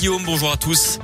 Guillaume, 0.00 0.22
bonjour 0.24 0.52
à 0.52 0.56
tous. 0.56 1.00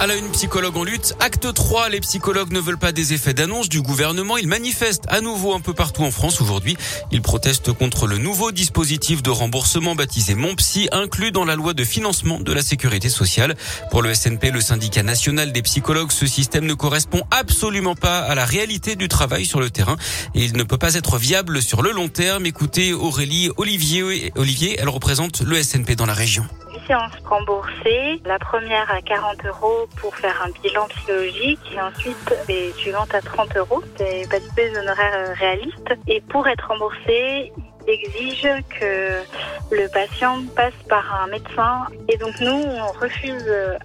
À 0.00 0.08
la 0.08 0.16
une 0.16 0.32
psychologue 0.32 0.76
en 0.76 0.82
lutte, 0.82 1.14
acte 1.20 1.54
3, 1.54 1.90
les 1.90 2.00
psychologues 2.00 2.50
ne 2.50 2.58
veulent 2.58 2.76
pas 2.76 2.90
des 2.90 3.12
effets 3.12 3.34
d'annonce 3.34 3.68
du 3.68 3.80
gouvernement. 3.80 4.36
Ils 4.36 4.48
manifestent 4.48 5.04
à 5.06 5.20
nouveau 5.20 5.54
un 5.54 5.60
peu 5.60 5.74
partout 5.74 6.02
en 6.02 6.10
France 6.10 6.40
aujourd'hui. 6.40 6.76
Ils 7.12 7.22
protestent 7.22 7.72
contre 7.72 8.08
le 8.08 8.18
nouveau 8.18 8.50
dispositif 8.50 9.22
de 9.22 9.30
remboursement 9.30 9.94
baptisé 9.94 10.34
Mon 10.34 10.56
Psy, 10.56 10.88
inclus 10.90 11.30
dans 11.30 11.44
la 11.44 11.54
loi 11.54 11.72
de 11.72 11.84
financement 11.84 12.40
de 12.40 12.52
la 12.52 12.62
sécurité 12.62 13.08
sociale. 13.08 13.54
Pour 13.92 14.02
le 14.02 14.12
SNP, 14.12 14.50
le 14.50 14.60
syndicat 14.60 15.04
national 15.04 15.52
des 15.52 15.62
psychologues, 15.62 16.10
ce 16.10 16.26
système 16.26 16.66
ne 16.66 16.74
correspond 16.74 17.22
absolument 17.30 17.94
pas 17.94 18.22
à 18.22 18.34
la 18.34 18.44
réalité 18.44 18.96
du 18.96 19.06
travail 19.06 19.46
sur 19.46 19.60
le 19.60 19.70
terrain 19.70 19.96
et 20.34 20.44
il 20.44 20.56
ne 20.56 20.64
peut 20.64 20.78
pas 20.78 20.94
être 20.94 21.16
viable 21.16 21.62
sur 21.62 21.80
le 21.80 21.92
long 21.92 22.08
terme. 22.08 22.44
Écoutez 22.44 22.92
Aurélie 22.92 23.50
Olivier, 23.56 24.32
Olivier, 24.34 24.78
elle 24.80 24.88
représente 24.88 25.42
le 25.42 25.62
SNP 25.62 25.94
dans 25.94 26.06
la 26.06 26.14
région 26.14 26.44
séances 26.88 27.12
remboursées. 27.24 28.20
La 28.24 28.38
première 28.38 28.90
à 28.90 29.00
40 29.02 29.44
euros 29.44 29.86
pour 30.00 30.16
faire 30.16 30.42
un 30.44 30.50
bilan 30.62 30.86
psychologique 30.88 31.60
et 31.72 31.80
ensuite 31.80 32.34
les 32.48 32.72
suivantes 32.72 33.14
à 33.14 33.20
30 33.20 33.56
euros. 33.58 33.82
C'est 33.96 34.28
pas 34.28 34.40
des 34.56 34.76
honoraires 34.76 35.36
réalistes. 35.36 35.94
Et 36.08 36.20
pour 36.22 36.48
être 36.48 36.66
remboursé, 36.66 37.52
exige 37.88 38.48
que 38.78 39.22
le 39.70 39.88
patient 39.88 40.42
passe 40.54 40.72
par 40.88 41.22
un 41.22 41.26
médecin. 41.28 41.86
Et 42.08 42.16
donc 42.16 42.38
nous, 42.40 42.50
on 42.50 42.92
refuse 43.00 43.44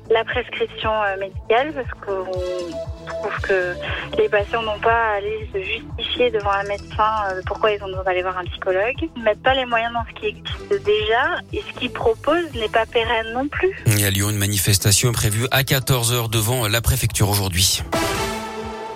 la 0.09 0.23
prescription 0.23 0.91
médicale 1.19 1.73
parce 1.73 1.91
qu'on 2.01 2.31
trouve 3.05 3.41
que 3.41 3.75
les 4.17 4.29
patients 4.29 4.61
n'ont 4.61 4.79
pas 4.79 5.11
à 5.11 5.15
aller 5.17 5.49
se 5.51 5.61
justifier 5.61 6.31
devant 6.31 6.51
un 6.51 6.63
médecin 6.63 7.11
pourquoi 7.45 7.71
ils 7.71 7.83
ont 7.83 7.87
besoin 7.87 8.03
d'aller 8.03 8.21
voir 8.21 8.37
un 8.37 8.45
psychologue. 8.45 8.95
Ils 9.15 9.23
mettent 9.23 9.43
pas 9.43 9.53
les 9.53 9.65
moyens 9.65 9.93
dans 9.93 10.05
ce 10.09 10.19
qui 10.19 10.27
existe 10.27 10.85
déjà 10.85 11.39
et 11.51 11.61
ce 11.61 11.79
qu'ils 11.79 11.91
proposent 11.91 12.53
n'est 12.55 12.69
pas 12.69 12.85
pérenne 12.85 13.33
non 13.33 13.47
plus. 13.47 13.71
Il 13.87 13.99
y 13.99 14.05
a 14.05 14.09
Lyon 14.09 14.29
une 14.29 14.37
manifestation 14.37 15.11
prévue 15.11 15.47
à 15.51 15.63
14h 15.63 16.29
devant 16.29 16.67
la 16.67 16.81
préfecture 16.81 17.29
aujourd'hui. 17.29 17.81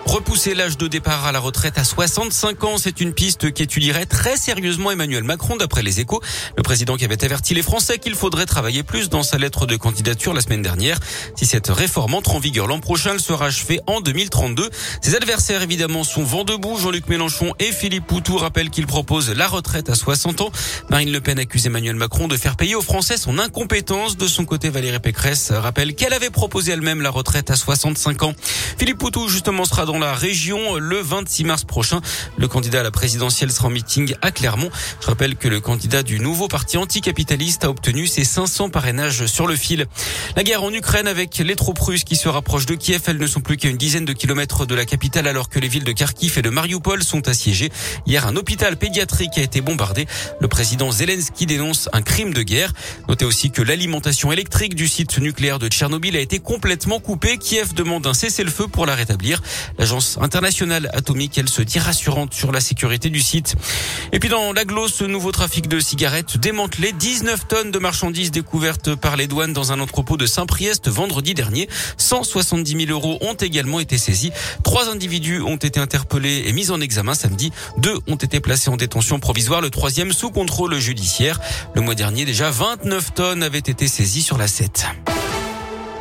Repousser 0.08 0.56
l'âge 0.56 0.78
de 0.78 0.88
départ 0.88 1.26
à 1.26 1.34
la 1.34 1.40
retraite 1.40 1.78
à 1.78 1.84
65 1.84 2.64
ans, 2.64 2.78
c'est 2.78 3.02
une 3.02 3.14
piste 3.14 3.52
qu'étudierait 3.52 4.06
très 4.06 4.38
sérieusement 4.38 4.90
Emmanuel 4.90 5.26
Macron 5.26 5.58
d'après 5.58 5.84
les 5.84 6.00
échos. 6.00 6.22
Le 6.56 6.64
président 6.64 6.96
qui 6.96 7.04
avait 7.04 7.26
averti 7.26 7.54
les 7.54 7.62
Français 7.62 8.00
qu'il 8.00 8.16
faudrait 8.16 8.46
travailler 8.46 8.84
plus 8.84 9.10
dans 9.10 9.22
sa 9.22 9.38
lettre 9.38 9.66
de 9.66 9.76
candidature 9.76 10.34
la 10.34 10.40
semaine 10.40 10.62
dernière. 10.62 10.98
Si 11.36 11.46
cette 11.46 11.68
réforme 11.68 12.14
entre 12.14 12.36
en 12.36 12.40
vigueur 12.40 12.68
l'an 12.68 12.80
prochain, 12.80 13.12
elle 13.16 13.20
sera 13.20 13.48
achevée 13.48 13.82
en 13.86 14.00
2032. 14.00 14.70
Ses 15.02 15.14
adversaires 15.14 15.62
évidemment 15.62 16.06
sont 16.06 16.24
vent 16.24 16.46
debout. 16.46 16.80
Jean-Luc 16.80 17.10
Mélenchon 17.10 17.54
et 17.60 17.74
Philippe 17.74 18.08
Poutou 18.08 18.38
rappellent 18.38 18.70
qu'ils 18.70 18.88
proposent 18.88 19.32
la 19.32 19.50
retraite 19.50 19.90
à 19.90 19.96
60 19.96 20.40
ans. 20.40 20.52
Marine 20.90 21.12
Le 21.12 21.20
Pen 21.20 21.38
accuse 21.38 21.66
Emmanuel 21.66 21.98
Macron 21.98 22.30
de 22.30 22.38
faire 22.38 22.56
payer 22.56 22.76
aux 22.76 22.82
Français 22.82 23.18
son 23.18 23.40
incompétence. 23.40 24.16
De 24.16 24.28
son 24.28 24.46
côté, 24.46 24.70
Valérie 24.70 25.00
Pécresse 25.00 25.52
rappelle 25.52 25.96
qu'elle 25.96 26.14
avait 26.14 26.30
proposé 26.30 26.72
elle-même 26.72 27.02
la 27.02 27.10
retraite 27.10 27.52
à 27.52 27.58
65 27.58 28.24
ans. 28.24 28.34
Philippe 28.78 29.00
Poutou 29.00 29.28
justement 29.28 29.66
sera 29.66 29.86
dans 29.86 29.97
la 30.00 30.14
région 30.14 30.76
le 30.76 31.00
26 31.00 31.44
mars 31.44 31.64
prochain. 31.64 32.02
Le 32.38 32.48
candidat 32.48 32.82
à 32.82 32.84
la 32.84 32.92
présidentielle 32.92 33.52
sera 33.52 33.68
en 33.68 33.72
meeting 33.72 34.16
à 34.22 34.32
Clermont. 34.32 34.70
Je 35.02 35.08
rappelle 35.08 35.36
que 35.36 35.48
le 35.48 35.60
candidat 35.60 36.04
du 36.04 36.20
nouveau 36.20 36.48
parti 36.48 36.78
anticapitaliste 36.78 37.64
a 37.64 37.70
obtenu 37.70 38.08
ses 38.08 38.24
500 38.24 38.70
parrainages 38.70 39.26
sur 39.26 39.48
le 39.48 39.56
fil. 39.56 39.88
La 40.36 40.44
guerre 40.44 40.64
en 40.64 40.72
Ukraine 40.72 41.08
avec 41.08 41.38
les 41.38 41.56
troupes 41.56 41.80
russes 41.80 42.04
qui 42.04 42.16
se 42.16 42.30
rapprochent 42.30 42.66
de 42.66 42.76
Kiev, 42.76 43.02
elles 43.08 43.18
ne 43.18 43.28
sont 43.28 43.42
plus 43.42 43.58
qu'à 43.58 43.70
une 43.70 43.78
dizaine 43.78 44.06
de 44.06 44.14
kilomètres 44.14 44.66
de 44.66 44.76
la 44.76 44.86
capitale 44.86 45.28
alors 45.28 45.50
que 45.50 45.60
les 45.60 45.68
villes 45.68 45.84
de 45.84 45.92
Kharkiv 45.92 46.38
et 46.38 46.42
de 46.42 46.50
Mariupol 46.50 47.04
sont 47.04 47.28
assiégées. 47.28 47.72
Hier, 48.06 48.26
un 48.28 48.36
hôpital 48.36 48.78
pédiatrique 48.78 49.38
a 49.38 49.42
été 49.42 49.62
bombardé. 49.62 50.08
Le 50.40 50.48
président 50.48 50.92
Zelensky 50.92 51.46
dénonce 51.46 51.90
un 51.94 52.02
crime 52.02 52.34
de 52.34 52.44
guerre. 52.44 52.74
Notez 53.08 53.26
aussi 53.26 53.52
que 53.52 53.62
l'alimentation 53.62 54.32
électrique 54.32 54.76
du 54.76 54.88
site 54.88 55.18
nucléaire 55.20 55.60
de 55.60 55.68
Tchernobyl 55.68 56.16
a 56.16 56.20
été 56.20 56.40
complètement 56.40 57.00
coupée. 57.00 57.38
Kiev 57.38 57.74
demande 57.74 58.08
un 58.08 58.14
cessez-le-feu 58.14 58.68
pour 58.68 58.86
la 58.86 58.96
rétablir. 58.96 59.42
L'agence 59.88 60.18
internationale 60.20 60.90
atomique, 60.92 61.38
elle 61.38 61.48
se 61.48 61.62
dit 61.62 61.80
rassurante 61.80 62.34
sur 62.34 62.52
la 62.52 62.60
sécurité 62.60 63.10
du 63.10 63.22
site. 63.22 63.56
Et 64.12 64.20
puis 64.20 64.28
dans 64.28 64.52
l'aglo, 64.52 64.90
ce 64.90 65.06
nouveau 65.06 65.32
trafic 65.32 65.70
de 65.70 65.80
cigarettes 65.80 66.38
démantelé, 66.38 66.92
19 66.92 67.48
tonnes 67.48 67.72
de 67.72 67.80
marchandises 67.80 68.30
découvertes 68.30 68.96
par 68.96 69.16
les 69.16 69.28
douanes 69.28 69.54
dans 69.54 69.72
un 69.72 69.80
entrepôt 69.80 70.18
de 70.18 70.26
Saint-Priest 70.26 70.90
vendredi 70.90 71.34
dernier. 71.34 71.70
170 71.96 72.86
000 72.88 72.92
euros 72.92 73.18
ont 73.22 73.36
également 73.36 73.80
été 73.80 73.98
saisis. 73.98 74.34
Trois 74.62 74.90
individus 74.90 75.40
ont 75.42 75.56
été 75.56 75.80
interpellés 75.80 76.44
et 76.48 76.52
mis 76.52 76.70
en 76.70 76.82
examen 76.82 77.14
samedi. 77.14 77.54
Deux 77.78 77.98
ont 78.08 78.18
été 78.18 78.42
placés 78.42 78.70
en 78.70 78.76
détention 78.76 79.22
provisoire. 79.22 79.62
Le 79.62 79.70
troisième 79.70 80.12
sous 80.12 80.32
contrôle 80.32 80.78
judiciaire. 80.80 81.40
Le 81.76 81.80
mois 81.82 81.96
dernier, 81.96 82.26
déjà 82.26 82.52
29 82.52 83.14
tonnes 83.14 83.42
avaient 83.42 83.60
été 83.60 83.88
saisies 83.88 84.22
sur 84.22 84.38
la 84.38 84.50
7. 84.50 84.86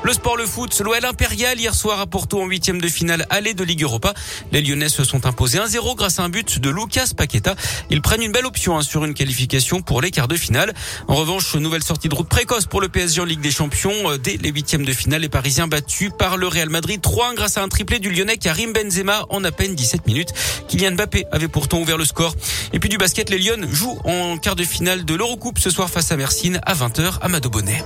Le 0.05 0.13
sport, 0.13 0.37
le 0.37 0.47
foot, 0.47 0.81
l'OL 0.81 1.05
impérial 1.05 1.59
hier 1.59 1.75
soir 1.75 1.99
à 2.01 2.07
Porto 2.07 2.41
en 2.41 2.47
huitième 2.47 2.81
de 2.81 2.87
finale 2.89 3.27
aller 3.31 3.55
de 3.55 3.65
Ligue 3.65 3.83
Europa. 3.83 4.15
Les 4.53 4.63
Lyonnais 4.63 4.89
se 4.89 5.03
sont 5.03 5.27
imposés 5.27 5.59
1-0 5.59 5.97
grâce 5.97 6.21
à 6.21 6.23
un 6.23 6.29
but 6.29 6.61
de 6.61 6.71
Lucas 6.71 7.09
Paqueta. 7.17 7.57
Ils 7.91 8.03
prennent 8.03 8.23
une 8.23 8.31
belle 8.31 8.47
option 8.47 8.79
hein, 8.79 8.83
sur 8.83 9.05
une 9.05 9.15
qualification 9.15 9.83
pour 9.83 10.01
les 10.01 10.11
quarts 10.11 10.29
de 10.29 10.37
finale. 10.37 10.75
En 11.09 11.17
revanche, 11.17 11.55
nouvelle 11.57 11.83
sortie 11.83 12.09
de 12.09 12.15
route 12.15 12.29
précoce 12.29 12.67
pour 12.67 12.81
le 12.81 12.89
PSG 12.89 13.21
en 13.21 13.25
Ligue 13.25 13.41
des 13.41 13.51
Champions. 13.51 14.11
Euh, 14.11 14.19
dès 14.19 14.37
les 14.37 14.51
huitièmes 14.51 14.85
de 14.85 14.93
finale, 14.93 15.23
les 15.23 15.29
Parisiens 15.29 15.67
battus 15.67 16.13
par 16.17 16.37
le 16.37 16.47
Real 16.47 16.69
Madrid 16.69 17.01
3 17.01 17.35
grâce 17.35 17.57
à 17.57 17.63
un 17.63 17.69
triplé 17.69 17.99
du 17.99 18.11
Lyonnais 18.11 18.37
Karim 18.37 18.73
Benzema 18.73 19.27
en 19.31 19.43
à 19.43 19.51
peine 19.51 19.75
17 19.75 20.07
minutes. 20.07 20.33
Kylian 20.69 20.93
Mbappé 20.93 21.25
avait 21.33 21.49
pourtant 21.49 21.81
ouvert 21.81 21.99
le 21.99 22.05
score. 22.05 22.35
Et 22.73 22.79
puis 22.79 22.89
du 22.89 22.99
basket, 22.99 23.31
les 23.31 23.39
Lyons 23.39 23.67
jouent 23.73 23.99
en 24.05 24.39
quart 24.39 24.57
de 24.57 24.65
finale 24.65 25.05
de 25.05 25.15
l'Eurocoupe 25.15 25.59
ce 25.59 25.71
soir 25.71 25.91
face 25.91 26.13
à 26.13 26.17
Mersin 26.17 26.55
à 26.65 26.75
20h 26.75 27.19
à 27.21 27.41
Bonnet. 27.49 27.83